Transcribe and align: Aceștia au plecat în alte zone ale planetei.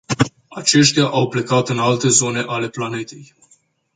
Aceștia 0.47 1.03
au 1.05 1.27
plecat 1.29 1.69
în 1.69 1.79
alte 1.79 2.07
zone 2.07 2.39
ale 2.47 2.69
planetei. 2.69 3.33